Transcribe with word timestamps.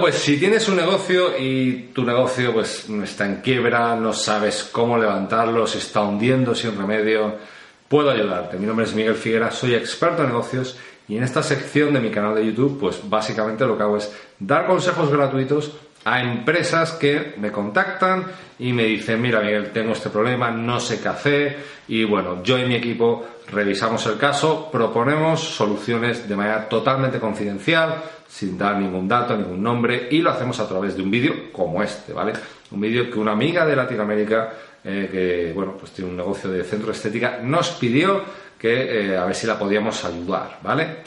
Pues 0.00 0.14
si 0.14 0.36
tienes 0.36 0.68
un 0.68 0.76
negocio 0.76 1.36
y 1.36 1.90
tu 1.92 2.04
negocio 2.04 2.52
pues 2.52 2.88
está 3.02 3.26
en 3.26 3.40
quiebra, 3.40 3.96
no 3.96 4.12
sabes 4.12 4.62
cómo 4.70 4.96
levantarlo, 4.96 5.66
se 5.66 5.78
está 5.78 6.02
hundiendo 6.02 6.54
sin 6.54 6.78
remedio, 6.78 7.34
puedo 7.88 8.08
ayudarte. 8.08 8.58
Mi 8.58 8.66
nombre 8.66 8.86
es 8.86 8.94
Miguel 8.94 9.16
Figuera, 9.16 9.50
soy 9.50 9.74
experto 9.74 10.22
en 10.22 10.28
negocios 10.28 10.78
y 11.08 11.16
en 11.16 11.24
esta 11.24 11.42
sección 11.42 11.92
de 11.92 11.98
mi 11.98 12.12
canal 12.12 12.36
de 12.36 12.46
YouTube 12.46 12.78
pues 12.78 13.00
básicamente 13.10 13.66
lo 13.66 13.76
que 13.76 13.82
hago 13.82 13.96
es 13.96 14.14
dar 14.38 14.68
consejos 14.68 15.10
gratuitos 15.10 15.72
a 16.10 16.22
empresas 16.22 16.92
que 16.92 17.34
me 17.36 17.52
contactan 17.52 18.24
y 18.58 18.72
me 18.72 18.84
dicen, 18.84 19.20
mira 19.20 19.40
Miguel, 19.40 19.70
tengo 19.72 19.92
este 19.92 20.08
problema, 20.08 20.50
no 20.50 20.80
sé 20.80 21.00
qué 21.00 21.08
hacer 21.08 21.58
y 21.86 22.04
bueno, 22.04 22.42
yo 22.42 22.58
y 22.58 22.64
mi 22.64 22.76
equipo 22.76 23.26
revisamos 23.50 24.06
el 24.06 24.16
caso, 24.16 24.70
proponemos 24.72 25.40
soluciones 25.40 26.28
de 26.28 26.34
manera 26.36 26.68
totalmente 26.68 27.18
confidencial, 27.18 28.02
sin 28.26 28.56
dar 28.56 28.76
ningún 28.76 29.06
dato, 29.06 29.36
ningún 29.36 29.62
nombre 29.62 30.08
y 30.10 30.20
lo 30.20 30.30
hacemos 30.30 30.58
a 30.60 30.68
través 30.68 30.96
de 30.96 31.02
un 31.02 31.10
vídeo 31.10 31.52
como 31.52 31.82
este, 31.82 32.12
¿vale? 32.12 32.32
Un 32.70 32.80
vídeo 32.80 33.10
que 33.10 33.18
una 33.18 33.32
amiga 33.32 33.66
de 33.66 33.76
Latinoamérica 33.76 34.52
eh, 34.84 35.08
que 35.10 35.52
bueno, 35.52 35.76
pues 35.78 35.92
tiene 35.92 36.10
un 36.10 36.16
negocio 36.16 36.50
de 36.50 36.64
centro 36.64 36.92
estética 36.92 37.40
nos 37.42 37.70
pidió 37.70 38.22
que 38.58 39.12
eh, 39.12 39.16
a 39.16 39.24
ver 39.24 39.34
si 39.34 39.46
la 39.46 39.58
podíamos 39.58 40.04
ayudar, 40.04 40.58
¿vale? 40.62 41.02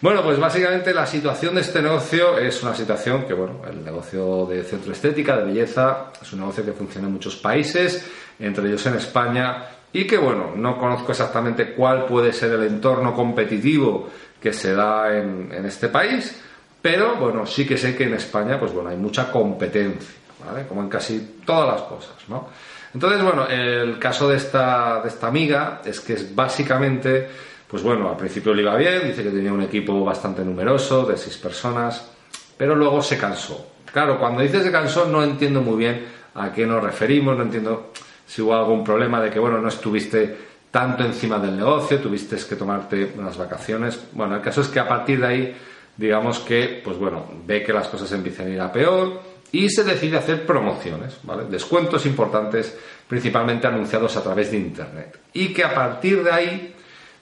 Bueno, 0.00 0.22
pues 0.22 0.38
básicamente 0.38 0.94
la 0.94 1.04
situación 1.04 1.54
de 1.56 1.60
este 1.60 1.82
negocio 1.82 2.38
es 2.38 2.62
una 2.62 2.74
situación 2.74 3.26
que, 3.26 3.34
bueno, 3.34 3.60
el 3.68 3.84
negocio 3.84 4.46
de 4.46 4.62
centro 4.64 4.92
estética, 4.92 5.36
de 5.36 5.44
belleza, 5.44 6.06
es 6.22 6.32
un 6.32 6.40
negocio 6.40 6.64
que 6.64 6.72
funciona 6.72 7.06
en 7.06 7.12
muchos 7.12 7.36
países, 7.36 8.10
entre 8.38 8.66
ellos 8.66 8.86
en 8.86 8.94
España, 8.94 9.62
y 9.92 10.06
que, 10.06 10.16
bueno, 10.16 10.52
no 10.56 10.78
conozco 10.78 11.12
exactamente 11.12 11.74
cuál 11.74 12.06
puede 12.06 12.32
ser 12.32 12.52
el 12.52 12.62
entorno 12.62 13.14
competitivo 13.14 14.08
que 14.40 14.54
se 14.54 14.72
da 14.72 15.14
en, 15.18 15.52
este 15.66 15.88
país, 15.88 16.40
pero, 16.80 17.16
bueno, 17.16 17.44
sí 17.44 17.66
que 17.66 17.76
sé 17.76 17.94
que 17.94 18.04
en 18.04 18.14
España, 18.14 18.58
pues 18.58 18.72
bueno, 18.72 18.88
hay 18.88 18.96
mucha 18.96 19.30
competencia, 19.30 20.14
¿vale? 20.46 20.66
Como 20.66 20.80
en 20.80 20.88
casi 20.88 21.40
todas 21.44 21.74
las 21.74 21.82
cosas, 21.82 22.16
¿no? 22.26 22.48
Entonces, 22.94 23.22
bueno, 23.22 23.46
el 23.46 23.98
caso 23.98 24.30
de 24.30 24.38
esta, 24.38 25.02
de 25.02 25.08
esta 25.08 25.26
amiga 25.26 25.82
es 25.84 26.00
que 26.00 26.14
es 26.14 26.34
básicamente 26.34 27.28
pues 27.70 27.84
bueno, 27.84 28.10
al 28.10 28.16
principio 28.16 28.52
le 28.52 28.62
iba 28.62 28.74
bien, 28.74 29.06
dice 29.06 29.22
que 29.22 29.30
tenía 29.30 29.52
un 29.52 29.62
equipo 29.62 30.04
bastante 30.04 30.44
numeroso, 30.44 31.06
de 31.06 31.16
seis 31.16 31.36
personas, 31.36 32.10
pero 32.56 32.74
luego 32.74 33.00
se 33.00 33.16
cansó. 33.16 33.74
Claro, 33.92 34.18
cuando 34.18 34.42
dice 34.42 34.62
se 34.62 34.72
cansó 34.72 35.06
no 35.06 35.22
entiendo 35.22 35.62
muy 35.62 35.76
bien 35.76 36.04
a 36.34 36.52
qué 36.52 36.66
nos 36.66 36.82
referimos, 36.82 37.36
no 37.36 37.44
entiendo 37.44 37.92
si 38.26 38.42
hubo 38.42 38.54
algún 38.54 38.82
problema 38.82 39.20
de 39.20 39.30
que, 39.30 39.38
bueno, 39.38 39.60
no 39.60 39.68
estuviste 39.68 40.36
tanto 40.70 41.04
encima 41.04 41.38
del 41.38 41.56
negocio, 41.56 41.98
tuviste 42.00 42.36
que 42.48 42.56
tomarte 42.56 43.12
unas 43.16 43.36
vacaciones. 43.36 44.00
Bueno, 44.12 44.36
el 44.36 44.42
caso 44.42 44.60
es 44.62 44.68
que 44.68 44.80
a 44.80 44.88
partir 44.88 45.20
de 45.20 45.26
ahí, 45.26 45.56
digamos 45.96 46.40
que, 46.40 46.80
pues 46.84 46.98
bueno, 46.98 47.24
ve 47.46 47.62
que 47.62 47.72
las 47.72 47.88
cosas 47.88 48.10
empiezan 48.12 48.46
a 48.46 48.50
ir 48.50 48.60
a 48.60 48.72
peor 48.72 49.20
y 49.52 49.68
se 49.68 49.84
decide 49.84 50.16
hacer 50.16 50.44
promociones, 50.46 51.18
¿vale? 51.22 51.44
Descuentos 51.44 52.06
importantes, 52.06 52.76
principalmente 53.08 53.66
anunciados 53.66 54.16
a 54.16 54.22
través 54.22 54.50
de 54.50 54.58
Internet. 54.58 55.18
Y 55.32 55.52
que 55.52 55.64
a 55.64 55.74
partir 55.74 56.22
de 56.22 56.30
ahí 56.30 56.74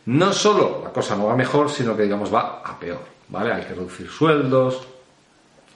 no 0.07 0.33
solo 0.33 0.81
la 0.85 0.91
cosa 0.91 1.17
no 1.17 1.27
va 1.27 1.37
mejor, 1.37 1.71
sino 1.71 1.97
que 1.97 2.03
digamos 2.05 2.33
va 2.33 2.63
a 2.65 2.79
peor, 2.79 3.01
¿vale? 3.29 3.53
Hay 3.53 3.63
que 3.63 3.75
reducir 3.75 4.09
sueldos, 4.09 4.87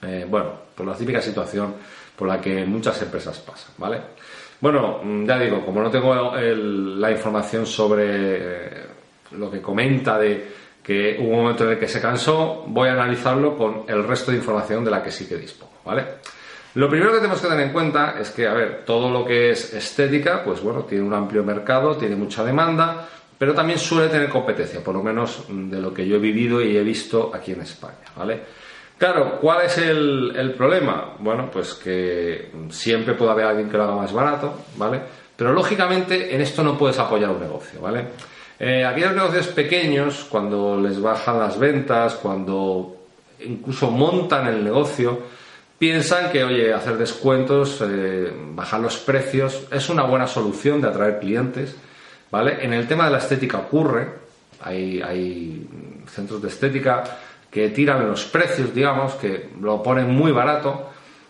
eh, 0.01 0.25
bueno, 0.29 0.51
por 0.75 0.85
la 0.85 0.95
típica 0.95 1.21
situación 1.21 1.75
por 2.15 2.27
la 2.27 2.39
que 2.39 2.65
muchas 2.65 3.01
empresas 3.01 3.39
pasan, 3.39 3.73
¿vale? 3.77 4.01
Bueno, 4.59 4.99
mm, 5.03 5.25
ya 5.25 5.39
digo, 5.39 5.65
como 5.65 5.81
no 5.81 5.89
tengo 5.89 6.15
la 6.35 7.11
información 7.11 7.65
sobre 7.65 8.05
eh, 8.07 8.85
lo 9.31 9.51
que 9.51 9.61
comenta 9.61 10.17
de 10.17 10.63
que 10.83 11.17
hubo 11.19 11.29
un 11.29 11.41
momento 11.43 11.63
en 11.65 11.71
el 11.71 11.79
que 11.79 11.87
se 11.87 12.01
cansó, 12.01 12.63
voy 12.67 12.89
a 12.89 12.93
analizarlo 12.93 13.57
con 13.57 13.83
el 13.87 14.03
resto 14.03 14.31
de 14.31 14.37
información 14.37 14.83
de 14.83 14.91
la 14.91 15.01
que 15.01 15.11
sí 15.11 15.27
que 15.27 15.37
dispongo, 15.37 15.73
¿vale? 15.85 16.05
Lo 16.75 16.89
primero 16.89 17.11
que 17.11 17.17
tenemos 17.17 17.39
que 17.39 17.47
tener 17.47 17.67
en 17.67 17.71
cuenta 17.71 18.15
es 18.19 18.31
que, 18.31 18.47
a 18.47 18.53
ver, 18.53 18.83
todo 18.83 19.09
lo 19.11 19.23
que 19.23 19.51
es 19.51 19.73
estética, 19.73 20.43
pues 20.43 20.61
bueno, 20.61 20.83
tiene 20.83 21.03
un 21.03 21.13
amplio 21.13 21.43
mercado, 21.43 21.95
tiene 21.95 22.15
mucha 22.15 22.43
demanda, 22.43 23.07
pero 23.43 23.53
también 23.53 23.77
suele 23.77 24.07
tener 24.07 24.29
competencia, 24.29 24.81
por 24.81 24.95
lo 24.95 25.03
menos 25.03 25.43
de 25.49 25.81
lo 25.81 25.93
que 25.93 26.07
yo 26.07 26.15
he 26.15 26.19
vivido 26.19 26.61
y 26.61 26.77
he 26.77 26.81
visto 26.81 27.29
aquí 27.35 27.51
en 27.51 27.59
España, 27.59 28.05
¿vale? 28.15 28.39
Claro, 28.97 29.37
¿cuál 29.41 29.65
es 29.65 29.77
el, 29.79 30.53
problema? 30.57 31.17
Bueno, 31.19 31.51
pues 31.51 31.73
que 31.73 32.49
siempre 32.69 33.15
puede 33.15 33.31
haber 33.31 33.47
alguien 33.47 33.69
que 33.69 33.75
lo 33.75 33.83
haga 33.83 33.97
más 33.97 34.13
barato, 34.13 34.61
¿vale? 34.77 35.01
Pero 35.35 35.51
lógicamente 35.51 36.33
en 36.33 36.39
esto 36.39 36.63
no 36.63 36.77
puedes 36.77 36.97
apoyar 36.99 37.31
un 37.31 37.41
negocio, 37.41 37.81
¿vale? 37.81 38.05
Eh, 38.57 38.85
aquellos 38.85 39.13
negocios 39.13 39.47
pequeños, 39.47 40.25
cuando 40.29 40.79
les 40.79 41.01
bajan 41.01 41.37
las 41.37 41.59
ventas, 41.59 42.13
cuando 42.13 42.95
incluso 43.41 43.91
montan 43.91 44.47
el 44.47 44.63
negocio, 44.63 45.19
piensan 45.77 46.31
que, 46.31 46.45
oye, 46.45 46.73
hacer 46.73 46.97
descuentos, 46.97 47.83
eh, 47.85 48.31
bajar 48.55 48.79
los 48.79 48.95
precios, 48.99 49.67
es 49.69 49.89
una 49.89 50.03
buena 50.03 50.27
solución 50.27 50.79
de 50.79 50.87
atraer 50.87 51.19
clientes 51.19 51.75
¿vale? 52.33 52.65
En 52.65 52.73
el 52.73 52.87
tema 52.87 53.05
de 53.05 53.11
la 53.11 53.19
estética 53.19 53.59
ocurre, 53.59 54.07
hay, 54.61 55.67
centros 56.07 56.41
de 56.41 56.47
estética 56.47 57.03
que 57.51 57.69
tiran 57.69 58.07
los 58.07 58.25
precios, 58.25 58.73
digamos, 58.73 59.13
que 59.13 59.51
lo 59.61 59.83
ponen 59.83 60.09
muy 60.09 60.31
barato 60.31 60.89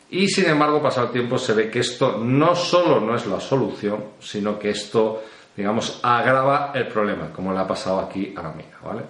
y 0.09 0.29
sin 0.29 0.45
embargo, 0.45 0.81
pasado 0.81 1.07
el 1.07 1.11
tiempo 1.11 1.37
se 1.37 1.53
ve 1.53 1.69
que 1.69 1.79
esto 1.79 2.19
no 2.19 2.55
solo 2.55 3.01
no 3.01 3.17
es 3.17 3.27
la 3.27 3.41
solución, 3.41 4.01
sino 4.21 4.57
que 4.57 4.69
esto, 4.69 5.23
digamos, 5.57 5.99
agrava 6.03 6.71
el 6.73 6.87
problema, 6.87 7.33
como 7.33 7.51
le 7.51 7.59
ha 7.59 7.67
pasado 7.67 7.99
aquí 7.99 8.33
a 8.37 8.41
la 8.41 8.53
mía, 8.53 8.77
¿vale? 8.81 9.01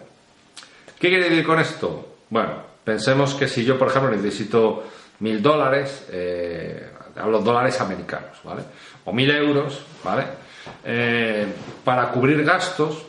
¿Qué 1.00 1.09
quiere 1.09 1.30
decir 1.30 1.46
con 1.46 1.59
esto? 1.59 2.16
Bueno, 2.28 2.56
pensemos 2.84 3.36
que 3.36 3.48
si 3.48 3.64
yo, 3.64 3.78
por 3.78 3.90
ejemplo, 3.90 4.09
necesito 4.09 4.84
mil 5.20 5.44
dólares, 5.44 6.08
eh, 6.12 6.90
hablo 7.18 7.40
dólares 7.40 7.80
americanos, 7.82 8.40
¿vale? 8.44 8.64
O 9.06 9.14
mil 9.14 9.30
euros, 9.30 9.86
¿vale? 10.03 10.43
Eh, 10.84 11.47
para 11.84 12.09
cubrir 12.09 12.44
gastos, 12.44 13.06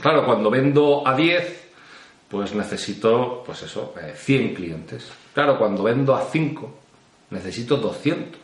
claro, 0.00 0.24
cuando 0.24 0.50
vendo 0.50 1.06
a 1.06 1.14
10, 1.14 1.68
pues 2.28 2.54
necesito, 2.54 3.42
pues 3.44 3.62
eso, 3.62 3.94
100 4.14 4.40
eh, 4.40 4.54
clientes. 4.54 5.10
Claro, 5.34 5.58
cuando 5.58 5.82
vendo 5.82 6.14
a 6.14 6.22
5, 6.22 6.78
necesito 7.30 7.76
200, 7.76 8.40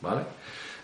¿vale? 0.00 0.22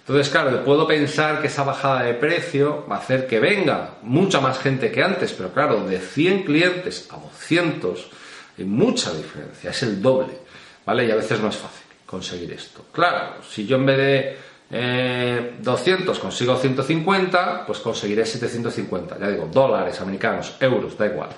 Entonces, 0.01 0.29
claro, 0.29 0.65
puedo 0.65 0.87
pensar 0.87 1.41
que 1.41 1.49
esa 1.49 1.65
bajada 1.65 2.05
de 2.05 2.15
precio 2.15 2.87
va 2.89 2.97
a 2.97 2.99
hacer 3.01 3.27
que 3.27 3.41
venga 3.41 3.95
mucha 4.03 4.41
más 4.41 4.59
gente 4.59 4.93
que 4.93 5.03
antes, 5.03 5.33
pero 5.33 5.53
claro, 5.53 5.85
de 5.85 5.99
100 5.99 6.45
clientes 6.45 7.09
a 7.11 7.17
200 7.17 8.11
hay 8.59 8.65
mucha 8.65 9.13
diferencia, 9.13 9.71
es 9.71 9.83
el 9.83 10.01
doble, 10.01 10.39
¿vale? 10.85 11.07
Y 11.07 11.11
a 11.11 11.17
veces 11.17 11.41
no 11.41 11.49
es 11.49 11.57
fácil 11.57 11.87
conseguir 12.07 12.53
esto. 12.53 12.87
Claro, 12.93 13.43
si 13.43 13.67
yo 13.67 13.77
en 13.77 13.87
vez 13.87 13.97
de 13.99 14.37
200 14.69 16.17
eh, 16.17 16.21
consigo 16.21 16.57
150, 16.57 17.67
pues 17.67 17.79
conseguiré 17.79 18.27
750. 18.27 19.19
Ya 19.19 19.29
digo, 19.29 19.49
dólares 19.53 20.01
americanos, 20.01 20.57
euros, 20.61 20.99
da 20.99 21.07
igual. 21.07 21.29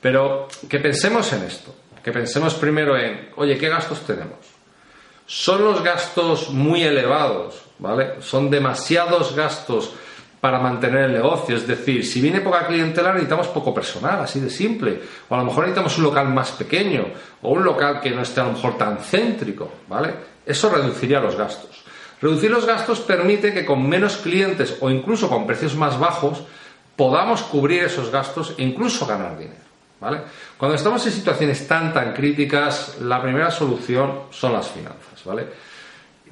Pero 0.00 0.48
que 0.68 0.80
pensemos 0.80 1.32
en 1.32 1.44
esto. 1.44 1.74
Que 2.02 2.12
pensemos 2.12 2.54
primero 2.54 2.98
en, 2.98 3.30
oye, 3.36 3.56
¿qué 3.56 3.68
gastos 3.68 4.00
tenemos? 4.00 4.38
¿Son 5.26 5.64
los 5.64 5.82
gastos 5.82 6.50
muy 6.50 6.82
elevados? 6.82 7.62
¿Vale? 7.78 8.20
Son 8.20 8.50
demasiados 8.50 9.34
gastos 9.34 9.94
para 10.40 10.58
mantener 10.58 11.04
el 11.04 11.12
negocio. 11.12 11.56
Es 11.56 11.66
decir, 11.66 12.04
si 12.04 12.20
viene 12.20 12.42
poca 12.42 12.66
clientela 12.66 13.12
necesitamos 13.12 13.48
poco 13.48 13.72
personal, 13.72 14.20
así 14.20 14.40
de 14.40 14.50
simple. 14.50 15.00
O 15.30 15.34
a 15.34 15.38
lo 15.38 15.44
mejor 15.44 15.60
necesitamos 15.60 15.96
un 15.96 16.04
local 16.04 16.28
más 16.28 16.50
pequeño 16.52 17.06
o 17.40 17.52
un 17.52 17.64
local 17.64 18.00
que 18.00 18.10
no 18.10 18.20
esté 18.20 18.42
a 18.42 18.44
lo 18.44 18.52
mejor 18.52 18.76
tan 18.76 18.98
céntrico, 18.98 19.70
¿vale? 19.88 20.12
Eso 20.44 20.68
reduciría 20.68 21.20
los 21.20 21.36
gastos. 21.36 21.83
Reducir 22.20 22.50
los 22.50 22.66
gastos 22.66 23.00
permite 23.00 23.52
que 23.52 23.64
con 23.64 23.88
menos 23.88 24.16
clientes 24.16 24.76
o 24.80 24.90
incluso 24.90 25.28
con 25.28 25.46
precios 25.46 25.74
más 25.76 25.98
bajos 25.98 26.44
podamos 26.96 27.42
cubrir 27.42 27.84
esos 27.84 28.10
gastos 28.10 28.54
e 28.56 28.62
incluso 28.62 29.06
ganar 29.06 29.36
dinero. 29.36 29.64
¿vale? 30.00 30.20
Cuando 30.56 30.76
estamos 30.76 31.04
en 31.06 31.12
situaciones 31.12 31.66
tan 31.66 31.92
tan 31.92 32.12
críticas, 32.12 32.98
la 33.00 33.20
primera 33.20 33.50
solución 33.50 34.22
son 34.30 34.52
las 34.52 34.68
finanzas. 34.68 35.24
¿vale? 35.24 35.46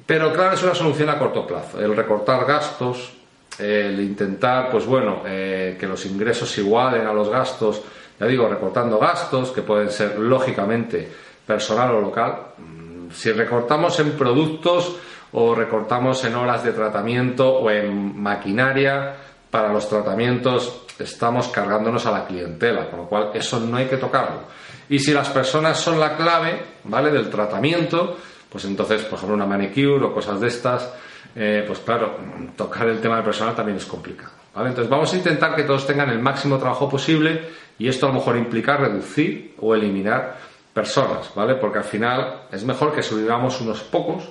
Pero 0.05 0.33
claro, 0.33 0.53
es 0.55 0.63
una 0.63 0.75
solución 0.75 1.09
a 1.09 1.17
corto 1.17 1.47
plazo. 1.47 1.79
El 1.79 1.95
recortar 1.95 2.45
gastos, 2.45 3.13
el 3.59 3.99
intentar, 3.99 4.69
pues 4.69 4.85
bueno, 4.85 5.21
eh, 5.25 5.77
que 5.79 5.87
los 5.87 6.05
ingresos 6.05 6.57
igualen 6.57 7.07
a 7.07 7.13
los 7.13 7.29
gastos, 7.29 7.81
ya 8.19 8.25
digo, 8.25 8.47
recortando 8.47 8.99
gastos, 8.99 9.51
que 9.51 9.61
pueden 9.61 9.89
ser 9.89 10.19
lógicamente 10.19 11.09
personal 11.45 11.91
o 11.91 12.01
local. 12.01 12.37
Mm, 12.57 13.11
si 13.11 13.31
recortamos 13.31 13.99
en 13.99 14.11
productos, 14.11 14.97
o 15.33 15.55
recortamos 15.55 16.23
en 16.25 16.35
horas 16.35 16.63
de 16.63 16.71
tratamiento 16.71 17.57
o 17.57 17.69
en 17.69 18.21
maquinaria 18.21 19.15
para 19.49 19.71
los 19.71 19.87
tratamientos, 19.89 20.85
estamos 20.97 21.47
cargándonos 21.49 22.05
a 22.05 22.11
la 22.11 22.25
clientela, 22.25 22.89
con 22.89 23.01
lo 23.01 23.05
cual 23.05 23.31
eso 23.33 23.59
no 23.59 23.77
hay 23.77 23.85
que 23.85 23.97
tocarlo. 23.97 24.41
Y 24.89 24.99
si 24.99 25.13
las 25.13 25.29
personas 25.29 25.79
son 25.79 25.99
la 25.99 26.15
clave, 26.15 26.61
¿vale? 26.85 27.11
Del 27.11 27.29
tratamiento, 27.29 28.17
pues 28.49 28.65
entonces, 28.65 29.01
por 29.03 29.17
ejemplo, 29.17 29.35
una 29.35 29.45
manicure 29.45 30.05
o 30.05 30.13
cosas 30.13 30.39
de 30.39 30.47
estas, 30.47 30.93
eh, 31.35 31.63
pues 31.65 31.79
claro, 31.79 32.15
tocar 32.55 32.87
el 32.87 33.01
tema 33.01 33.15
del 33.15 33.25
personal 33.25 33.55
también 33.55 33.77
es 33.77 33.85
complicado. 33.85 34.31
¿vale? 34.53 34.69
Entonces 34.69 34.89
vamos 34.89 35.11
a 35.13 35.17
intentar 35.17 35.55
que 35.55 35.63
todos 35.63 35.87
tengan 35.87 36.09
el 36.09 36.19
máximo 36.19 36.57
trabajo 36.57 36.87
posible 36.87 37.41
y 37.79 37.87
esto 37.87 38.05
a 38.05 38.09
lo 38.09 38.15
mejor 38.15 38.37
implica 38.37 38.77
reducir 38.77 39.55
o 39.59 39.73
eliminar 39.73 40.37
personas, 40.73 41.31
¿vale? 41.35 41.55
Porque 41.55 41.79
al 41.79 41.83
final 41.83 42.43
es 42.51 42.63
mejor 42.63 42.93
que 42.93 43.01
sobrevivamos 43.01 43.61
unos 43.61 43.81
pocos 43.81 44.29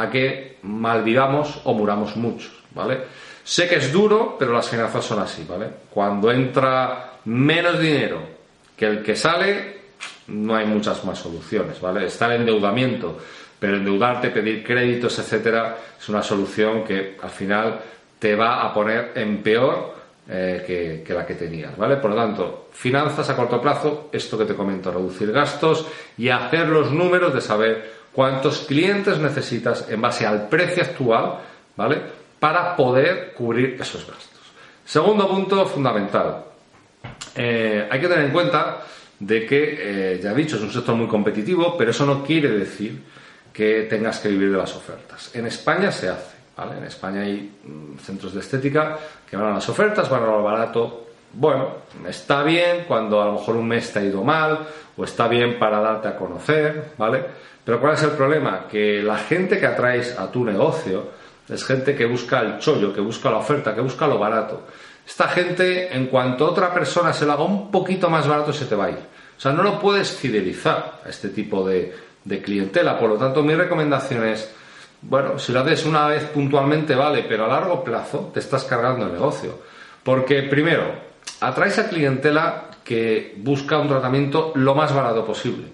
a 0.00 0.10
que 0.10 0.58
malvivamos 0.62 1.60
o 1.64 1.74
muramos 1.74 2.16
muchos, 2.16 2.52
¿vale? 2.74 2.98
Sé 3.44 3.68
que 3.68 3.76
es 3.76 3.92
duro, 3.92 4.36
pero 4.38 4.52
las 4.52 4.68
finanzas 4.68 5.04
son 5.04 5.20
así, 5.20 5.44
¿vale? 5.48 5.66
Cuando 5.90 6.30
entra 6.30 7.12
menos 7.24 7.78
dinero 7.78 8.22
que 8.76 8.86
el 8.86 9.02
que 9.02 9.16
sale, 9.16 9.80
no 10.28 10.54
hay 10.54 10.66
muchas 10.66 11.04
más 11.04 11.18
soluciones, 11.18 11.80
¿vale? 11.80 12.06
Está 12.06 12.26
el 12.26 12.40
endeudamiento, 12.42 13.18
pero 13.58 13.76
endeudarte, 13.76 14.30
pedir 14.30 14.64
créditos, 14.64 15.18
etcétera, 15.18 15.76
es 15.98 16.08
una 16.08 16.22
solución 16.22 16.84
que 16.84 17.16
al 17.20 17.30
final 17.30 17.80
te 18.18 18.34
va 18.36 18.62
a 18.62 18.72
poner 18.72 19.12
en 19.14 19.42
peor 19.42 19.94
eh, 20.28 21.02
que, 21.04 21.12
la 21.12 21.26
que 21.26 21.34
tenías, 21.34 21.76
¿vale? 21.76 21.96
Por 21.96 22.10
lo 22.10 22.16
tanto, 22.16 22.68
finanzas 22.72 23.28
a 23.28 23.34
corto 23.34 23.60
plazo, 23.60 24.10
esto 24.12 24.38
que 24.38 24.44
te 24.44 24.54
comento, 24.54 24.92
reducir 24.92 25.32
gastos 25.32 25.86
y 26.16 26.28
hacer 26.28 26.68
los 26.68 26.92
números 26.92 27.34
de 27.34 27.40
saber 27.40 27.99
cuántos 28.20 28.58
clientes 28.68 29.16
necesitas 29.16 29.88
en 29.88 29.98
base 29.98 30.26
al 30.26 30.46
precio 30.46 30.82
actual, 30.82 31.38
¿vale? 31.74 32.02
Para 32.38 32.76
poder 32.76 33.32
cubrir 33.32 33.78
esos 33.80 34.06
gastos. 34.06 34.42
Segundo 34.84 35.26
punto 35.26 35.64
fundamental. 35.64 36.44
Eh, 37.34 37.88
hay 37.90 37.98
que 37.98 38.08
tener 38.08 38.26
en 38.26 38.30
cuenta 38.30 38.82
de 39.18 39.46
que, 39.46 39.78
eh, 39.78 40.20
ya 40.22 40.32
he 40.32 40.34
dicho, 40.34 40.56
es 40.56 40.62
un 40.62 40.70
sector 40.70 40.94
muy 40.96 41.08
competitivo, 41.08 41.78
pero 41.78 41.92
eso 41.92 42.04
no 42.04 42.22
quiere 42.22 42.50
decir 42.50 43.02
que 43.54 43.86
tengas 43.88 44.18
que 44.18 44.28
vivir 44.28 44.52
de 44.52 44.58
las 44.58 44.76
ofertas. 44.76 45.34
En 45.34 45.46
España 45.46 45.90
se 45.90 46.10
hace. 46.10 46.36
En 46.76 46.84
España 46.84 47.22
hay 47.22 47.50
mm, 47.64 48.00
centros 48.00 48.34
de 48.34 48.40
estética 48.40 48.98
que 49.30 49.34
van 49.34 49.52
a 49.52 49.54
las 49.54 49.68
ofertas, 49.70 50.10
van 50.10 50.24
a 50.24 50.26
lo 50.26 50.42
barato. 50.42 51.06
Bueno, 51.32 51.68
está 52.06 52.42
bien 52.42 52.84
cuando 52.88 53.22
a 53.22 53.26
lo 53.26 53.32
mejor 53.34 53.56
un 53.56 53.68
mes 53.68 53.92
te 53.92 54.00
ha 54.00 54.04
ido 54.04 54.24
mal 54.24 54.66
o 54.96 55.04
está 55.04 55.28
bien 55.28 55.58
para 55.58 55.80
darte 55.80 56.08
a 56.08 56.16
conocer, 56.16 56.92
¿vale? 56.98 57.24
Pero 57.64 57.80
¿cuál 57.80 57.94
es 57.94 58.02
el 58.02 58.10
problema? 58.10 58.66
Que 58.68 59.02
la 59.02 59.18
gente 59.18 59.58
que 59.58 59.66
atraes 59.66 60.18
a 60.18 60.30
tu 60.30 60.44
negocio 60.44 61.08
es 61.48 61.64
gente 61.64 61.94
que 61.94 62.06
busca 62.06 62.40
el 62.40 62.58
chollo, 62.58 62.92
que 62.92 63.00
busca 63.00 63.30
la 63.30 63.38
oferta, 63.38 63.74
que 63.74 63.80
busca 63.80 64.06
lo 64.06 64.18
barato. 64.18 64.66
Esta 65.06 65.28
gente, 65.28 65.94
en 65.94 66.06
cuanto 66.06 66.46
otra 66.46 66.72
persona 66.72 67.12
se 67.12 67.26
lo 67.26 67.32
haga 67.32 67.44
un 67.44 67.70
poquito 67.70 68.08
más 68.10 68.26
barato, 68.26 68.52
se 68.52 68.66
te 68.66 68.74
va 68.74 68.86
a 68.86 68.90
ir. 68.90 68.98
O 69.36 69.40
sea, 69.40 69.52
no 69.52 69.62
lo 69.62 69.78
puedes 69.78 70.10
fidelizar 70.12 71.00
a 71.04 71.08
este 71.08 71.28
tipo 71.30 71.66
de, 71.66 71.94
de 72.24 72.42
clientela. 72.42 72.98
Por 72.98 73.08
lo 73.08 73.16
tanto, 73.16 73.42
mi 73.42 73.54
recomendación 73.54 74.24
es 74.26 74.52
bueno, 75.02 75.38
si 75.38 75.52
lo 75.52 75.60
haces 75.60 75.86
una 75.86 76.06
vez 76.08 76.24
puntualmente 76.24 76.94
vale, 76.94 77.24
pero 77.26 77.46
a 77.46 77.48
largo 77.48 77.82
plazo 77.82 78.30
te 78.34 78.40
estás 78.40 78.64
cargando 78.64 79.06
el 79.06 79.12
negocio. 79.12 79.58
Porque 80.02 80.42
primero, 80.42 81.09
atraes 81.40 81.78
a 81.78 81.88
clientela 81.88 82.70
que 82.84 83.34
busca 83.38 83.78
un 83.78 83.88
tratamiento 83.88 84.52
lo 84.54 84.74
más 84.74 84.94
barato 84.94 85.24
posible. 85.24 85.66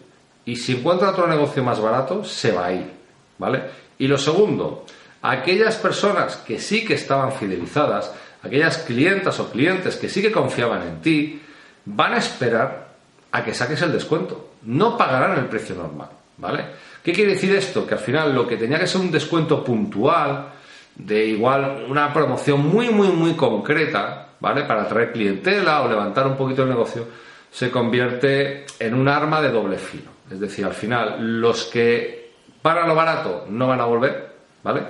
Y 0.44 0.56
si 0.56 0.76
encuentra 0.76 1.10
otro 1.10 1.26
negocio 1.26 1.62
más 1.64 1.80
barato, 1.80 2.24
se 2.24 2.52
va 2.52 2.66
a 2.66 2.72
ir. 2.72 2.90
¿Vale? 3.38 3.62
Y 3.98 4.06
lo 4.06 4.18
segundo, 4.18 4.86
aquellas 5.22 5.76
personas 5.76 6.36
que 6.36 6.58
sí 6.58 6.84
que 6.84 6.94
estaban 6.94 7.32
fidelizadas, 7.32 8.12
aquellas 8.42 8.78
clientas 8.78 9.40
o 9.40 9.50
clientes 9.50 9.96
que 9.96 10.08
sí 10.08 10.22
que 10.22 10.32
confiaban 10.32 10.82
en 10.82 11.00
ti, 11.00 11.42
van 11.84 12.14
a 12.14 12.18
esperar 12.18 12.88
a 13.32 13.44
que 13.44 13.54
saques 13.54 13.82
el 13.82 13.92
descuento. 13.92 14.50
No 14.62 14.96
pagarán 14.96 15.38
el 15.38 15.46
precio 15.46 15.74
normal. 15.74 16.08
¿Vale? 16.38 16.66
¿Qué 17.02 17.12
quiere 17.12 17.32
decir 17.32 17.54
esto? 17.54 17.86
Que 17.86 17.94
al 17.94 18.00
final 18.00 18.34
lo 18.34 18.46
que 18.46 18.56
tenía 18.56 18.78
que 18.78 18.86
ser 18.86 19.00
un 19.00 19.10
descuento 19.10 19.64
puntual, 19.64 20.48
de 20.94 21.26
igual 21.26 21.86
una 21.88 22.12
promoción 22.12 22.60
muy, 22.60 22.90
muy, 22.90 23.08
muy 23.08 23.34
concreta, 23.34 24.25
¿vale? 24.40 24.64
Para 24.64 24.82
atraer 24.82 25.12
clientela 25.12 25.82
o 25.82 25.88
levantar 25.88 26.26
un 26.26 26.36
poquito 26.36 26.62
el 26.62 26.68
negocio, 26.68 27.06
se 27.50 27.70
convierte 27.70 28.66
en 28.78 28.94
un 28.94 29.08
arma 29.08 29.40
de 29.40 29.50
doble 29.50 29.78
filo. 29.78 30.10
Es 30.30 30.40
decir, 30.40 30.64
al 30.64 30.74
final, 30.74 31.40
los 31.40 31.64
que 31.66 32.32
para 32.62 32.86
lo 32.86 32.94
barato 32.94 33.46
no 33.48 33.68
van 33.68 33.80
a 33.80 33.84
volver, 33.84 34.34
¿vale? 34.62 34.82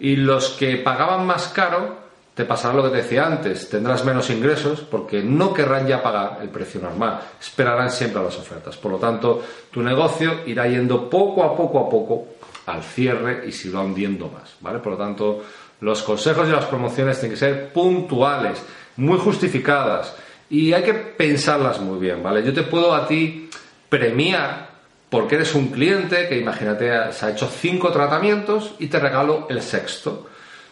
Y 0.00 0.16
los 0.16 0.50
que 0.50 0.78
pagaban 0.78 1.26
más 1.26 1.48
caro 1.48 2.00
te 2.34 2.44
pasará 2.44 2.74
lo 2.74 2.84
que 2.84 2.90
te 2.90 2.96
decía 3.02 3.26
antes, 3.26 3.68
tendrás 3.68 4.04
menos 4.04 4.30
ingresos 4.30 4.80
porque 4.80 5.22
no 5.22 5.52
querrán 5.52 5.86
ya 5.86 6.02
pagar 6.02 6.38
el 6.40 6.48
precio 6.48 6.80
normal, 6.80 7.20
esperarán 7.40 7.90
siempre 7.90 8.20
a 8.20 8.24
las 8.24 8.38
ofertas. 8.38 8.76
Por 8.76 8.92
lo 8.92 8.98
tanto, 8.98 9.42
tu 9.70 9.82
negocio 9.82 10.40
irá 10.46 10.66
yendo 10.66 11.10
poco 11.10 11.44
a 11.44 11.54
poco 11.56 11.78
a 11.80 11.90
poco 11.90 12.26
al 12.66 12.82
cierre 12.82 13.42
y 13.46 13.52
se 13.52 13.70
va 13.70 13.82
hundiendo 13.82 14.28
más, 14.28 14.56
¿vale? 14.60 14.78
Por 14.78 14.92
lo 14.92 14.98
tanto, 14.98 15.42
los 15.80 16.02
consejos 16.02 16.48
y 16.48 16.52
las 16.52 16.66
promociones 16.66 17.18
tienen 17.18 17.34
que 17.34 17.38
ser 17.38 17.72
puntuales, 17.72 18.64
muy 19.00 19.18
justificadas 19.18 20.14
y 20.50 20.72
hay 20.72 20.82
que 20.82 20.92
pensarlas 20.94 21.80
muy 21.80 21.98
bien, 21.98 22.22
¿vale? 22.22 22.44
Yo 22.44 22.52
te 22.52 22.62
puedo 22.62 22.94
a 22.94 23.08
ti 23.08 23.48
premiar 23.88 24.68
porque 25.08 25.36
eres 25.36 25.54
un 25.54 25.68
cliente 25.68 26.28
que 26.28 26.38
imagínate 26.38 27.12
se 27.12 27.26
ha 27.26 27.30
hecho 27.30 27.48
cinco 27.48 27.90
tratamientos 27.90 28.74
y 28.78 28.86
te 28.86 29.00
regalo 29.00 29.46
el 29.48 29.62
sexto. 29.62 30.28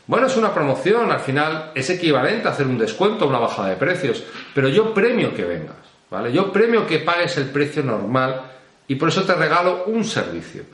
Bueno, 0.06 0.26
es 0.26 0.36
una 0.36 0.54
promoción, 0.54 1.10
al 1.10 1.20
final 1.20 1.72
es 1.75 1.88
equivalente 1.90 2.48
a 2.48 2.52
hacer 2.52 2.66
un 2.66 2.78
descuento, 2.78 3.26
una 3.26 3.38
bajada 3.38 3.70
de 3.70 3.76
precios, 3.76 4.22
pero 4.54 4.69
yo 4.69 4.92
premio 4.92 5.34
que 5.34 5.44
vengas, 5.44 5.76
¿vale? 6.10 6.32
Yo 6.32 6.52
premio 6.52 6.86
que 6.86 6.98
pagues 6.98 7.36
el 7.38 7.46
precio 7.46 7.82
normal 7.82 8.42
y 8.86 8.94
por 8.94 9.08
eso 9.08 9.25
te 9.25 9.34
regalo 9.34 9.84
un 9.86 10.04
servicio. 10.04 10.64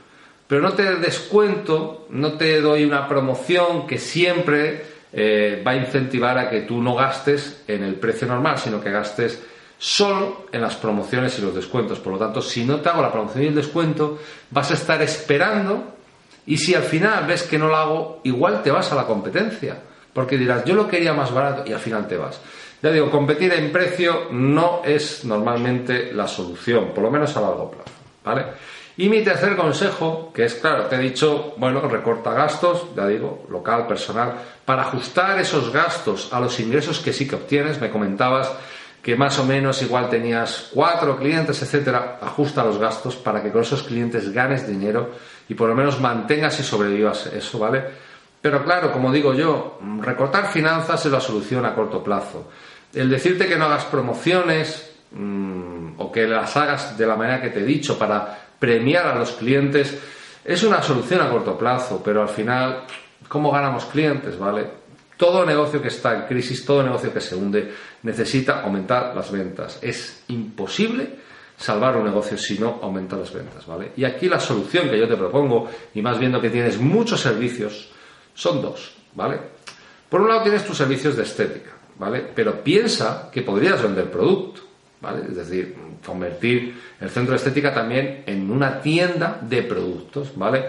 Pero 0.47 0.61
no 0.61 0.73
te 0.73 0.95
descuento, 0.95 2.07
no 2.11 2.33
te 2.33 2.61
doy 2.61 2.83
una 2.83 3.07
promoción 3.07 3.87
que 3.87 3.97
siempre 3.97 4.94
eh, 5.17 5.63
va 5.65 5.71
a 5.71 5.77
incentivar 5.77 6.37
a 6.37 6.49
que 6.49 6.61
tú 6.61 6.81
no 6.81 6.93
gastes 6.93 7.63
en 7.69 7.83
el 7.83 7.95
precio 7.95 8.27
normal, 8.27 8.57
sino 8.57 8.81
que 8.81 8.91
gastes 8.91 9.41
solo 9.77 10.47
en 10.51 10.61
las 10.61 10.75
promociones 10.75 11.39
y 11.39 11.41
los 11.41 11.55
descuentos. 11.55 11.99
Por 11.99 12.13
lo 12.13 12.19
tanto, 12.19 12.41
si 12.41 12.65
no 12.65 12.81
te 12.81 12.89
hago 12.89 13.01
la 13.01 13.13
promoción 13.13 13.45
y 13.45 13.47
el 13.47 13.55
descuento, 13.55 14.19
vas 14.51 14.71
a 14.71 14.73
estar 14.73 15.01
esperando 15.01 15.95
y 16.45 16.57
si 16.57 16.75
al 16.75 16.83
final 16.83 17.25
ves 17.25 17.43
que 17.43 17.57
no 17.57 17.69
lo 17.69 17.77
hago, 17.77 18.19
igual 18.25 18.61
te 18.61 18.71
vas 18.71 18.91
a 18.91 18.95
la 18.95 19.05
competencia, 19.05 19.77
porque 20.11 20.37
dirás, 20.37 20.65
yo 20.65 20.75
lo 20.75 20.87
quería 20.87 21.13
más 21.13 21.33
barato 21.33 21.63
y 21.65 21.71
al 21.71 21.79
final 21.79 22.07
te 22.07 22.17
vas. 22.17 22.41
Ya 22.81 22.91
digo, 22.91 23.09
competir 23.09 23.53
en 23.53 23.71
precio 23.71 24.27
no 24.31 24.81
es 24.83 25.23
normalmente 25.23 26.11
la 26.13 26.27
solución, 26.27 26.91
por 26.93 27.05
lo 27.05 27.09
menos 27.09 27.35
a 27.37 27.41
largo 27.41 27.71
plazo, 27.71 27.91
¿vale? 28.23 28.45
Y 28.97 29.09
mi 29.09 29.23
tercer 29.23 29.57
consejo, 29.57 30.31
que 30.33 30.45
es 30.45 30.55
claro, 30.55 30.85
te 30.85 30.95
he 30.95 30.99
dicho, 30.99 31.53
bueno, 31.57 31.81
recorta 31.81 32.31
gastos, 32.31 32.87
ya 32.95 33.05
digo, 33.07 33.45
local, 33.49 33.87
personal, 33.87 34.35
para 34.63 34.83
ajustar 34.83 35.37
esos 35.39 35.73
gastos 35.73 36.31
a 36.31 36.39
los 36.39 36.57
ingresos 36.61 36.99
que 36.99 37.11
sí 37.11 37.27
que 37.27 37.35
obtienes, 37.35 37.81
me 37.81 37.89
comentabas 37.89 38.51
que 39.05 39.15
más 39.15 39.37
o 39.37 39.45
menos 39.45 39.81
igual 39.83 40.09
tenías 40.09 40.71
cuatro 40.73 41.17
clientes, 41.17 41.61
etcétera, 41.61 42.17
ajusta 42.21 42.63
los 42.63 42.79
gastos 42.79 43.15
para 43.15 43.43
que 43.43 43.51
con 43.51 43.61
esos 43.61 43.83
clientes 43.83 44.31
ganes 44.31 44.67
dinero 44.67 45.11
y 45.47 45.53
por 45.53 45.69
lo 45.69 45.75
menos 45.75 45.99
mantengas 45.99 46.59
y 46.59 46.63
sobrevivas 46.63 47.27
eso, 47.27 47.59
¿vale? 47.59 47.83
Pero 48.41 48.63
claro, 48.63 48.91
como 48.91 49.11
digo 49.11 49.33
yo, 49.33 49.79
recortar 50.01 50.51
finanzas 50.51 51.05
es 51.05 51.11
la 51.11 51.19
solución 51.19 51.65
a 51.65 51.75
corto 51.75 52.03
plazo. 52.03 52.49
El 52.93 53.09
decirte 53.09 53.45
que 53.45 53.57
no 53.57 53.65
hagas 53.65 53.85
promociones 53.85 54.95
mm, 55.11 55.99
o 55.99 56.11
que 56.11 56.27
las 56.27 56.55
hagas 56.57 56.97
de 56.97 57.05
la 57.05 57.15
manera 57.15 57.41
que 57.41 57.49
te 57.49 57.59
he 57.59 57.65
dicho 57.65 57.99
para 57.99 58.44
premiar 58.59 59.07
a 59.07 59.19
los 59.19 59.31
clientes 59.31 59.97
es 60.43 60.63
una 60.63 60.81
solución 60.81 61.21
a 61.21 61.29
corto 61.29 61.57
plazo, 61.57 62.01
pero 62.03 62.21
al 62.21 62.29
final, 62.29 62.83
¿cómo 63.27 63.51
ganamos 63.51 63.85
clientes, 63.85 64.37
vale? 64.37 64.85
Todo 65.17 65.45
negocio 65.45 65.81
que 65.81 65.87
está 65.87 66.15
en 66.15 66.21
crisis, 66.27 66.65
todo 66.65 66.83
negocio 66.83 67.11
que 67.11 67.21
se 67.21 67.35
hunde, 67.35 67.73
necesita 68.03 68.61
aumentar 68.61 69.15
las 69.15 69.31
ventas. 69.31 69.79
Es 69.81 70.23
imposible 70.27 71.15
salvar 71.57 71.97
un 71.97 72.03
negocio 72.03 72.37
si 72.37 72.59
no 72.59 72.79
aumenta 72.81 73.15
las 73.15 73.33
ventas, 73.33 73.65
¿vale? 73.65 73.93
Y 73.95 74.03
aquí 74.03 74.27
la 74.27 74.39
solución 74.39 74.89
que 74.89 74.99
yo 74.99 75.07
te 75.07 75.15
propongo, 75.15 75.69
y 75.93 76.01
más 76.01 76.19
viendo 76.19 76.41
que 76.41 76.49
tienes 76.49 76.77
muchos 76.79 77.21
servicios, 77.21 77.89
son 78.33 78.61
dos, 78.61 78.95
¿vale? 79.13 79.39
Por 80.09 80.21
un 80.21 80.27
lado 80.27 80.43
tienes 80.43 80.65
tus 80.65 80.77
servicios 80.77 81.15
de 81.15 81.23
estética, 81.23 81.71
¿vale? 81.97 82.25
Pero 82.35 82.61
piensa 82.63 83.29
que 83.31 83.41
podrías 83.41 83.81
vender 83.81 84.11
producto, 84.11 84.61
Es 85.29 85.35
decir, 85.35 85.75
convertir 86.05 86.75
el 86.99 87.09
centro 87.09 87.31
de 87.31 87.37
estética 87.37 87.73
también 87.73 88.23
en 88.25 88.49
una 88.49 88.81
tienda 88.81 89.39
de 89.41 89.63
productos, 89.63 90.31
¿vale? 90.35 90.65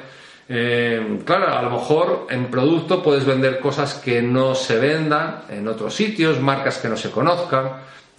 Eh, 0.48 1.20
claro, 1.24 1.56
a 1.56 1.62
lo 1.62 1.70
mejor 1.70 2.26
en 2.30 2.46
producto 2.46 3.02
puedes 3.02 3.24
vender 3.24 3.58
cosas 3.58 3.94
que 3.94 4.22
no 4.22 4.54
se 4.54 4.78
vendan 4.78 5.42
en 5.50 5.66
otros 5.66 5.94
sitios, 5.94 6.40
marcas 6.40 6.78
que 6.78 6.88
no 6.88 6.96
se 6.96 7.10
conozcan, 7.10 7.66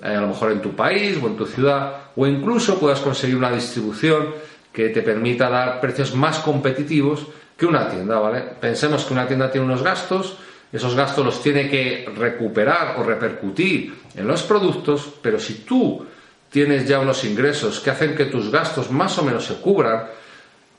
eh, 0.03 0.07
a 0.07 0.21
lo 0.21 0.27
mejor 0.27 0.51
en 0.51 0.61
tu 0.61 0.75
país 0.75 1.17
o 1.21 1.27
en 1.27 1.37
tu 1.37 1.45
ciudad, 1.45 2.11
o 2.15 2.27
incluso 2.27 2.79
puedas 2.79 2.99
conseguir 2.99 3.37
una 3.37 3.51
distribución 3.51 4.33
que 4.73 4.89
te 4.89 5.01
permita 5.01 5.49
dar 5.49 5.79
precios 5.79 6.13
más 6.15 6.39
competitivos 6.39 7.25
que 7.57 7.65
una 7.65 7.89
tienda, 7.89 8.19
¿vale? 8.19 8.41
Pensemos 8.59 9.05
que 9.05 9.13
una 9.13 9.25
tienda 9.25 9.49
tiene 9.49 9.65
unos 9.65 9.81
gastos, 9.81 10.37
esos 10.71 10.95
gastos 10.95 11.25
los 11.25 11.41
tiene 11.41 11.69
que 11.69 12.07
recuperar 12.15 12.99
o 12.99 13.03
repercutir 13.03 13.93
en 14.17 14.27
los 14.27 14.43
productos, 14.43 15.13
pero 15.21 15.39
si 15.39 15.59
tú 15.59 16.05
tienes 16.49 16.87
ya 16.87 16.99
unos 16.99 17.23
ingresos 17.23 17.79
que 17.79 17.91
hacen 17.91 18.15
que 18.15 18.25
tus 18.25 18.51
gastos 18.51 18.89
más 18.89 19.17
o 19.17 19.23
menos 19.23 19.45
se 19.45 19.55
cubran, 19.55 20.07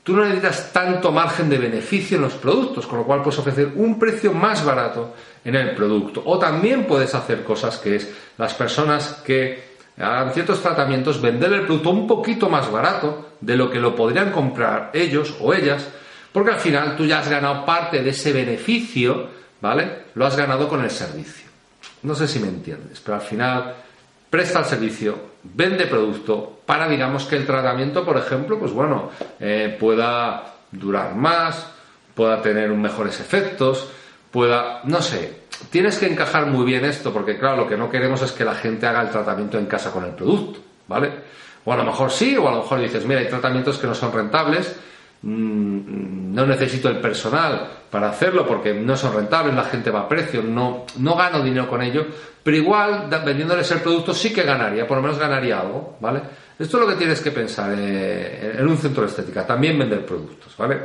tú 0.03 0.15
no 0.15 0.23
necesitas 0.23 0.73
tanto 0.73 1.11
margen 1.11 1.49
de 1.49 1.57
beneficio 1.57 2.17
en 2.17 2.23
los 2.23 2.33
productos, 2.33 2.85
con 2.85 2.99
lo 2.99 3.05
cual 3.05 3.21
puedes 3.21 3.39
ofrecer 3.39 3.71
un 3.75 3.97
precio 3.97 4.33
más 4.33 4.63
barato 4.65 5.13
en 5.45 5.55
el 5.55 5.73
producto. 5.75 6.21
O 6.25 6.37
también 6.37 6.85
puedes 6.85 7.15
hacer 7.15 7.43
cosas 7.43 7.77
que 7.77 7.95
es 7.95 8.13
las 8.37 8.53
personas 8.53 9.21
que 9.25 9.69
hagan 9.97 10.33
ciertos 10.33 10.61
tratamientos, 10.61 11.21
vender 11.21 11.53
el 11.53 11.65
producto 11.65 11.91
un 11.91 12.07
poquito 12.07 12.49
más 12.49 12.71
barato 12.71 13.29
de 13.39 13.55
lo 13.55 13.69
que 13.69 13.79
lo 13.79 13.95
podrían 13.95 14.31
comprar 14.31 14.91
ellos 14.93 15.35
o 15.39 15.53
ellas, 15.53 15.87
porque 16.33 16.51
al 16.51 16.59
final 16.59 16.95
tú 16.95 17.05
ya 17.05 17.19
has 17.19 17.29
ganado 17.29 17.65
parte 17.65 18.01
de 18.03 18.09
ese 18.09 18.33
beneficio, 18.33 19.27
¿vale? 19.61 20.03
Lo 20.15 20.25
has 20.25 20.35
ganado 20.35 20.67
con 20.67 20.83
el 20.83 20.91
servicio. 20.91 21.48
No 22.03 22.15
sé 22.15 22.27
si 22.27 22.39
me 22.39 22.47
entiendes, 22.47 23.01
pero 23.03 23.15
al 23.15 23.21
final 23.21 23.75
presta 24.29 24.59
el 24.59 24.65
servicio, 24.65 25.15
vende 25.43 25.85
producto 25.87 26.61
para, 26.65 26.87
digamos, 26.87 27.25
que 27.25 27.35
el 27.35 27.45
tratamiento, 27.45 28.05
por 28.05 28.17
ejemplo, 28.17 28.59
pues 28.59 28.71
bueno, 28.71 29.09
eh, 29.39 29.75
pueda 29.79 30.55
durar 30.71 31.15
más, 31.15 31.67
pueda 32.13 32.41
tener 32.41 32.69
mejores 32.69 33.19
efectos, 33.19 33.89
pueda, 34.31 34.81
no 34.83 35.01
sé, 35.01 35.39
tienes 35.69 35.97
que 35.97 36.07
encajar 36.07 36.45
muy 36.45 36.65
bien 36.65 36.85
esto, 36.85 37.11
porque 37.11 37.37
claro, 37.37 37.57
lo 37.57 37.67
que 37.67 37.77
no 37.77 37.89
queremos 37.89 38.21
es 38.21 38.31
que 38.31 38.45
la 38.45 38.55
gente 38.55 38.85
haga 38.85 39.01
el 39.01 39.09
tratamiento 39.09 39.57
en 39.57 39.65
casa 39.65 39.91
con 39.91 40.05
el 40.05 40.11
producto, 40.11 40.59
¿vale? 40.87 41.11
O 41.65 41.73
a 41.73 41.77
lo 41.77 41.83
mejor 41.83 42.11
sí, 42.11 42.37
o 42.37 42.47
a 42.47 42.51
lo 42.51 42.57
mejor 42.61 42.81
dices, 42.81 43.05
mira, 43.05 43.19
hay 43.19 43.27
tratamientos 43.27 43.77
que 43.77 43.87
no 43.87 43.95
son 43.95 44.13
rentables, 44.13 44.75
no 45.21 46.45
necesito 46.45 46.87
el 46.89 46.99
personal 46.99 47.67
para 47.89 48.09
hacerlo 48.09 48.47
porque 48.47 48.73
no 48.73 48.95
son 48.95 49.13
rentables, 49.13 49.53
la 49.53 49.65
gente 49.65 49.91
va 49.91 50.01
a 50.01 50.07
precio, 50.07 50.41
no, 50.41 50.85
no 50.97 51.15
gano 51.15 51.43
dinero 51.43 51.67
con 51.67 51.81
ello, 51.81 52.05
pero 52.41 52.55
igual 52.55 53.09
vendiéndoles 53.25 53.69
el 53.71 53.81
producto 53.81 54.13
sí 54.13 54.31
que 54.31 54.43
ganaría, 54.43 54.87
por 54.87 54.97
lo 54.97 55.03
menos 55.03 55.19
ganaría 55.19 55.59
algo, 55.59 55.97
¿vale? 55.99 56.21
Esto 56.57 56.77
es 56.77 56.83
lo 56.83 56.89
que 56.89 56.97
tienes 56.97 57.21
que 57.21 57.31
pensar 57.31 57.73
eh, 57.77 58.55
en 58.57 58.67
un 58.67 58.77
centro 58.77 59.03
de 59.03 59.09
estética, 59.09 59.45
también 59.45 59.77
vender 59.77 60.05
productos, 60.05 60.55
¿vale? 60.57 60.79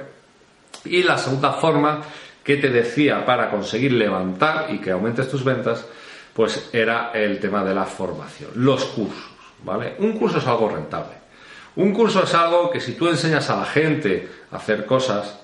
Y 0.84 1.02
la 1.02 1.16
segunda 1.16 1.52
forma 1.52 2.00
que 2.42 2.56
te 2.56 2.68
decía 2.68 3.24
para 3.24 3.50
conseguir 3.50 3.92
levantar 3.92 4.66
y 4.70 4.78
que 4.78 4.90
aumentes 4.90 5.28
tus 5.28 5.44
ventas, 5.44 5.84
pues 6.32 6.70
era 6.72 7.10
el 7.14 7.38
tema 7.38 7.64
de 7.64 7.74
la 7.74 7.84
formación, 7.84 8.50
los 8.56 8.84
cursos, 8.86 9.30
¿vale? 9.62 9.94
Un 9.98 10.12
curso 10.12 10.38
es 10.38 10.46
algo 10.46 10.68
rentable. 10.68 11.23
Un 11.76 11.92
curso 11.92 12.22
es 12.22 12.34
algo 12.34 12.70
que 12.70 12.80
si 12.80 12.92
tú 12.92 13.08
enseñas 13.08 13.50
a 13.50 13.56
la 13.56 13.64
gente 13.64 14.28
a 14.52 14.56
hacer 14.56 14.86
cosas, 14.86 15.40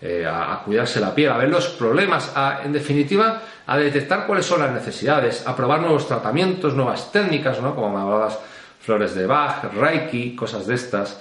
eh, 0.00 0.26
a, 0.26 0.62
cuidarse 0.64 1.00
la 1.00 1.14
piel, 1.14 1.30
a 1.30 1.36
ver 1.38 1.48
los 1.48 1.68
problemas, 1.68 2.32
en 2.64 2.72
definitiva, 2.72 3.42
a 3.66 3.76
detectar 3.76 4.26
cuáles 4.26 4.46
son 4.46 4.60
las 4.60 4.72
necesidades, 4.72 5.46
a 5.46 5.54
probar 5.56 5.80
nuevos 5.80 6.06
tratamientos, 6.06 6.74
nuevas 6.74 7.10
técnicas, 7.10 7.60
¿no? 7.60 7.74
Como 7.74 7.90
me 7.90 8.00
hablabas, 8.00 8.38
flores 8.80 9.14
de 9.14 9.26
Bach, 9.26 9.64
Reiki, 9.74 10.34
cosas 10.34 10.66
de 10.66 10.74
estas. 10.74 11.20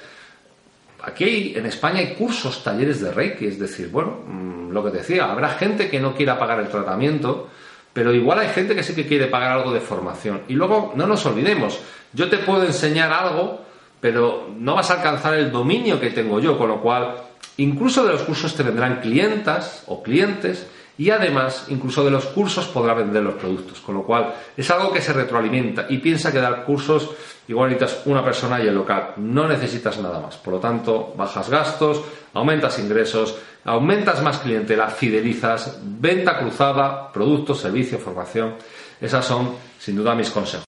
Aquí 1.04 1.54
en 1.56 1.66
España 1.66 2.00
hay 2.00 2.14
cursos, 2.14 2.64
talleres 2.64 3.02
de 3.02 3.12
Reiki, 3.12 3.46
es 3.48 3.60
decir, 3.60 3.90
bueno, 3.90 4.22
mm, 4.28 4.72
lo 4.72 4.84
que 4.84 4.92
decía, 4.92 5.32
habrá 5.32 5.50
gente 5.50 5.90
que 5.90 6.00
no 6.00 6.16
quiera 6.16 6.38
pagar 6.38 6.60
el 6.60 6.70
tratamiento, 6.70 7.50
pero 7.94 8.14
igual 8.14 8.40
hay 8.40 8.50
gente 8.50 8.76
que 8.76 8.84
sí 8.84 8.96
que 8.96 9.08
quiere 9.08 9.28
pagar 9.28 9.52
algo 9.52 9.72
de 9.74 9.80
formación. 9.80 10.42
Y 10.48 10.54
luego, 10.54 10.94
no 10.96 11.08
nos 11.08 11.26
olvidemos, 11.26 11.80
yo 12.14 12.30
te 12.30 12.38
puedo 12.38 12.64
enseñar 12.64 13.12
algo, 13.12 13.66
pero 14.02 14.50
no 14.58 14.76
vas 14.76 14.90
a 14.90 14.96
alcanzar 14.96 15.36
el 15.36 15.52
dominio 15.52 16.00
que 16.00 16.10
tengo 16.10 16.40
yo, 16.40 16.58
con 16.58 16.68
lo 16.68 16.82
cual, 16.82 17.16
incluso 17.58 18.04
de 18.04 18.14
los 18.14 18.24
cursos 18.24 18.56
te 18.56 18.64
vendrán 18.64 19.00
clientas 19.00 19.84
o 19.88 20.02
clientes 20.04 20.68
y 20.98 21.10
además 21.10 21.66
incluso 21.70 22.04
de 22.04 22.12
los 22.12 22.26
cursos 22.26 22.68
podrá 22.68 22.94
vender 22.94 23.24
los 23.24 23.36
productos, 23.36 23.80
con 23.80 23.96
lo 23.96 24.04
cual 24.04 24.34
es 24.58 24.70
algo 24.70 24.92
que 24.92 25.02
se 25.02 25.14
retroalimenta 25.14 25.86
y 25.90 26.00
piensa 26.00 26.32
que 26.32 26.40
dar 26.40 26.64
cursos 26.66 27.10
igual 27.48 27.70
necesitas 27.70 28.06
una 28.06 28.24
persona 28.24 28.62
y 28.62 28.68
el 28.68 28.76
local, 28.76 29.14
no 29.18 29.48
necesitas 29.48 29.98
nada 30.00 30.20
más, 30.20 30.38
por 30.38 30.54
lo 30.54 30.60
tanto 30.60 31.14
bajas 31.18 31.50
gastos, 31.50 32.02
aumentas 32.34 32.78
ingresos, 32.80 33.36
aumentas 33.66 34.22
más 34.22 34.40
clientela, 34.40 34.88
fidelizas, 34.88 35.80
venta 35.82 36.40
cruzada, 36.40 37.12
productos, 37.12 37.62
servicio, 37.62 37.98
formación, 37.98 38.56
esas 39.00 39.26
son 39.26 39.56
sin 39.80 39.96
duda 39.96 40.14
mis 40.14 40.30
consejos. 40.30 40.60